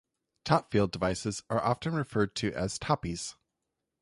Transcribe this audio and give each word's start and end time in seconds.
Topfield 0.45 0.89
devices 0.89 1.43
are 1.51 1.63
often 1.63 1.93
referred 1.93 2.35
to 2.37 2.51
as 2.53 2.79
"Toppys". 2.79 3.35